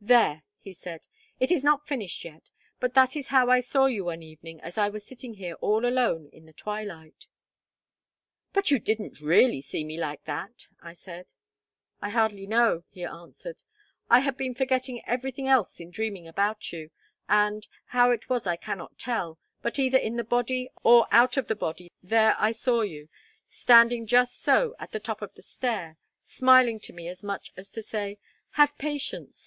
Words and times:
"There!" 0.00 0.42
he 0.58 0.72
said. 0.72 1.06
"It 1.38 1.52
is 1.52 1.62
not 1.62 1.86
finished 1.86 2.24
yet, 2.24 2.50
but 2.80 2.94
that 2.94 3.14
is 3.14 3.28
how 3.28 3.50
I 3.50 3.60
saw 3.60 3.86
you 3.86 4.06
one 4.06 4.20
evening 4.20 4.60
as 4.62 4.76
I 4.76 4.88
was 4.88 5.06
sitting 5.06 5.34
here 5.34 5.54
all 5.60 5.84
alone 5.86 6.28
in 6.32 6.44
the 6.46 6.52
twilight." 6.52 7.28
"But 8.52 8.72
you 8.72 8.80
didn't 8.80 9.20
really 9.20 9.60
see 9.60 9.84
me 9.84 9.96
like 9.96 10.24
that!" 10.24 10.66
I 10.82 10.94
said. 10.94 11.26
"I 12.02 12.10
hardly 12.10 12.48
know," 12.48 12.82
he 12.90 13.04
answered. 13.04 13.62
"I 14.08 14.18
had 14.18 14.36
been 14.36 14.56
forgetting 14.56 15.04
every 15.06 15.30
thing 15.30 15.46
else 15.46 15.78
in 15.78 15.92
dreaming 15.92 16.26
about 16.26 16.72
you, 16.72 16.90
and 17.28 17.64
how 17.94 18.10
it 18.10 18.28
was 18.28 18.48
I 18.48 18.56
cannot 18.56 18.98
tell, 18.98 19.38
but 19.62 19.78
either 19.78 19.98
in 19.98 20.16
the 20.16 20.24
body 20.24 20.68
or 20.82 21.06
out 21.12 21.36
of 21.36 21.46
the 21.46 21.54
body 21.54 21.92
there 22.02 22.34
I 22.40 22.50
saw 22.50 22.80
you, 22.80 23.08
standing 23.46 24.04
just 24.04 24.42
so 24.42 24.74
at 24.80 24.90
the 24.90 24.98
top 24.98 25.22
of 25.22 25.32
the 25.34 25.42
stair, 25.42 25.96
smiling 26.24 26.80
to 26.80 26.92
me 26.92 27.06
as 27.06 27.22
much 27.22 27.52
as 27.56 27.70
to 27.70 27.82
say, 27.84 28.18
'Have 28.54 28.76
patience. 28.76 29.38